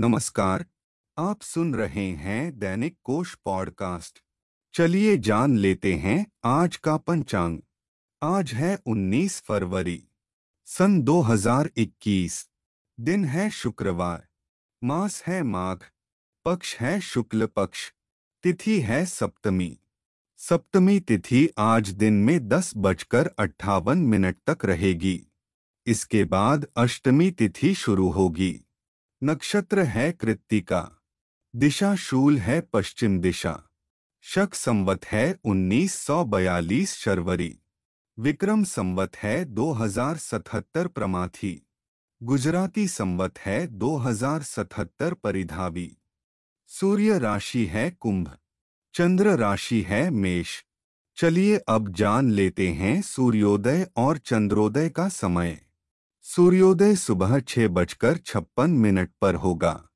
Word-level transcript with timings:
नमस्कार, 0.00 0.66
आप 1.18 1.42
सुन 1.42 1.74
रहे 1.74 2.10
हैं 2.10 2.58
दैनिक 2.58 2.96
कोश 3.04 3.34
पॉडकास्ट। 3.44 4.18
चलिए 4.74 5.16
जान 5.16 5.56
लेते 5.56 5.94
हैं 5.94 6.26
आज 6.44 6.76
का 6.76 6.96
पंचांग। 6.96 7.58
आज 8.22 8.52
है 8.52 8.78
19 8.86 9.42
फरवरी, 9.42 10.08
सन 10.64 11.02
2021 11.02 12.50
दिन 13.00 13.24
है 13.24 13.50
शुक्रवार, 13.50 14.28
मास 14.84 15.22
है 15.22 15.42
माघ, 15.42 15.78
पक्ष 16.44 16.76
है 16.76 17.00
शुक्ल 17.00 17.46
पक्ष, 17.46 17.92
तिथि 18.42 18.80
है 18.80 19.06
सप्तमी। 19.06 19.78
सप्तमी 20.36 21.00
तिथि 21.00 21.48
आज 21.58 21.88
दिन 21.88 22.14
में 22.14 22.48
दस 22.48 22.72
बजकर 22.76 23.26
अट्ठावन 23.26 23.98
मिनट 23.98 24.36
तक 24.50 24.64
रहेगी। 24.64 25.26
इसके 25.86 26.24
बाद 26.24 26.66
अष्टमी 26.76 27.30
तिथि 27.30 27.74
शुरू 27.74 28.10
होगी। 28.10 28.64
नक्षत्र 29.22 29.80
है 29.80 30.12
कृत्तिका 30.12 30.90
दिशा 31.56 31.94
शूल 31.94 32.38
है 32.38 32.60
पश्चिम 32.60 33.18
दिशा, 33.20 33.62
शक 34.22 34.54
संवत 34.54 35.04
है 35.04 35.38
1942 35.46 36.94
शर्वरी, 36.94 37.58
विक्रम 38.18 38.64
संवत 38.64 39.16
है 39.16 39.44
2077 39.44 40.86
प्रमाथी, 40.86 41.66
गुजराती 42.22 42.88
संवत 42.88 43.38
है 43.38 43.66
2077 43.66 45.14
परिधावी, 45.14 45.96
सूर्य 46.66 47.18
राशि 47.18 47.66
है 47.66 47.90
कुंभ, 47.90 48.36
चंद्र 48.94 49.36
राशि 49.36 49.82
है 49.82 50.10
मेष, 50.10 50.62
चलिए 51.16 51.58
अब 51.58 51.92
जान 51.92 52.30
लेते 52.30 52.68
हैं 52.68 53.02
सूर्योदय 53.02 53.86
और 53.96 54.18
चंद्रोदय 54.18 54.88
का 54.88 55.08
समय। 55.08 55.67
सूर्योदय 56.28 56.96
सुबह 56.96 57.40
छह 57.40 57.68
बजकर 57.68 58.16
छप्पन 58.16 58.70
मिनट 58.70 59.10
पर 59.20 59.34
होगा। 59.34 59.88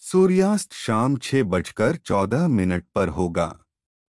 सूर्यास्त 0.00 0.72
शाम 0.72 1.16
छह 1.16 1.42
बजकर 1.42 1.96
चौदह 1.96 2.48
मिनट 2.48 2.84
पर 2.94 3.08
होगा। 3.08 3.58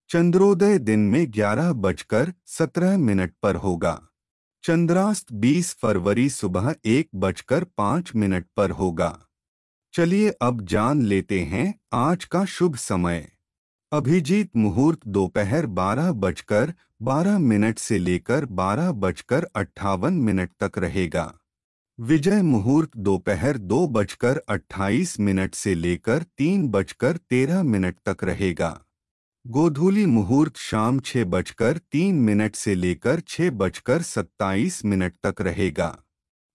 चंद्रोदय 0.09 0.79
दिन 0.79 0.99
में 0.99 1.33
ग्यारह 1.33 1.73
बजकर 1.73 2.33
सत्रह 2.45 2.97
मिनट 2.97 3.33
पर 3.43 3.55
होगा। 3.55 4.07
चंद्रास्त 4.63 5.33
20 5.33 5.73
फरवरी 5.81 6.29
सुबह 6.29 6.75
एक 6.85 7.09
बजकर 7.15 7.63
पाँच 7.63 8.11
मिनट 8.15 8.45
पर 8.57 8.71
होगा। 8.71 9.25
चलिए 9.93 10.29
अब 10.29 10.61
जान 10.61 11.01
लेते 11.01 11.41
हैं 11.41 11.79
आज 11.93 12.25
का 12.25 12.45
शुभ 12.45 12.75
समय। 12.75 13.31
अभिजीत 13.91 14.55
मुहूर्त 14.55 15.07
दोपहर 15.07 15.65
बारह 15.65 16.11
बजकर 16.11 16.73
बारह 17.01 17.39
मिनट 17.39 17.79
से 17.79 17.97
लेकर 17.97 18.45
बारह 18.45 18.91
बजकर 18.91 19.47
अट्ठावन 19.55 20.13
मिनट 20.13 20.51
तक 20.63 20.77
रहेगा। 20.77 21.33
विजय 21.99 22.41
मुहूर्त 22.41 22.97
दोपहर 22.97 23.57
दो 23.57 23.87
बजकर 23.87 24.37
अट्ठाईस 24.49 25.19
मिनट 25.19 25.55
से 25.55 25.75
लेकर 25.75 26.23
तीन 26.37 26.67
बजकर 26.67 27.17
तेरह 27.17 27.63
मिनट 27.63 27.95
तक 28.05 28.23
रहेगा। 28.23 28.85
गोधूली 29.47 30.05
मुहूर्त 30.05 30.57
शाम 30.57 30.99
छह 30.99 31.23
बजकर 31.23 31.77
तीन 31.77 32.15
मिनट 32.15 32.55
से 32.55 32.75
लेकर 32.75 33.19
छह 33.19 33.49
बजकर 33.49 34.01
सत्ताईस 34.01 34.85
मिनट 34.85 35.13
तक 35.25 35.41
रहेगा। 35.41 36.03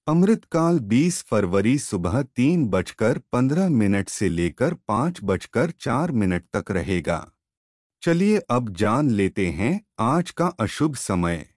अमृतकाल 0.07 0.79
20 0.79 1.23
फरवरी 1.23 1.79
सुबह 1.79 2.23
तीन 2.23 2.69
बजकर 2.69 3.19
पंद्रह 3.33 3.69
मिनट 3.69 4.09
से 4.09 4.29
लेकर 4.29 4.75
पाँच 4.75 5.21
बजकर 5.25 5.71
चार 5.71 6.13
मिनट 6.13 6.45
तक 6.57 6.71
रहेगा। 6.71 7.31
चलिए 8.03 8.39
अब 8.39 8.75
जान 8.75 9.11
लेते 9.11 9.47
हैं 9.47 9.81
आज 9.99 10.31
का 10.31 10.47
अशुभ 10.47 10.95
समय। 10.95 11.52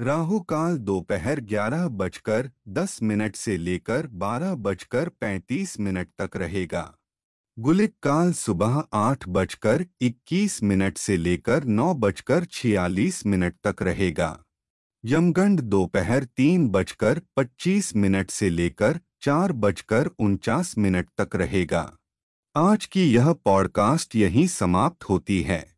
राहु 0.00 0.40
काल 0.40 0.78
दोपहर 0.78 1.40
ग्यारह 1.40 1.88
बजकर 1.88 2.50
दस 2.68 3.02
मिनट 3.02 3.36
से 3.36 3.56
लेकर 3.56 4.06
बारह 4.06 4.54
बजकर 4.54 5.08
पैंतीस 5.08 5.80
मिनट 5.80 6.08
तक 6.20 6.36
रहेगा। 6.36 6.94
गुलिक 7.58 7.94
काल 8.02 8.32
सुबह 8.32 8.84
आठ 8.92 9.28
बजकर 9.28 9.86
इक्कीस 10.00 10.62
मिनट 10.62 10.98
से 10.98 11.16
लेकर 11.16 11.64
नौ 11.64 11.94
बजकर 11.94 12.44
छियालीस 12.44 13.26
मिनट 13.26 13.56
तक 13.66 13.82
रहेगा। 13.82 14.42
यमगंड 15.04 15.60
दोपहर 15.60 16.24
तीन 16.24 16.68
बजकर 16.68 17.22
पच्चीस 17.36 17.96
मिनट 17.96 18.30
से 18.30 18.50
लेकर 18.50 19.00
चार 19.20 19.52
बजकर 19.52 20.06
उनचास 20.06 20.78
मिनट 20.78 21.08
तक 21.20 21.36
रहेगा। 21.36 21.96
आज 22.56 22.86
की 22.86 23.14
यह 23.14 23.32
पॉडकास्ट 23.32 24.16
यहीं 24.16 24.46
समाप्त 24.46 25.04
होती 25.04 25.42
है। 25.42 25.76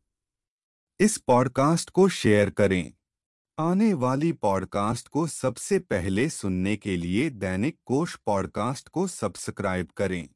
इस 1.00 1.16
पॉडकास्ट 1.16 1.90
को 1.90 2.08
शेयर 2.08 2.50
करें। 2.50 2.92
आने 3.58 3.94
वाली 3.94 4.32
पॉडकास्ट 4.32 5.08
को 5.08 5.26
सबसे 5.26 5.78
पहले 5.78 6.28
सुनने 6.28 6.76
के 6.76 6.96
लिए 6.96 7.30
दैनिक 7.30 7.76
कोश 7.86 8.16
पॉडकास्ट 8.16 8.88
को 8.88 9.06
सब्सक्राइब 9.06 9.88
करें। 9.96 10.28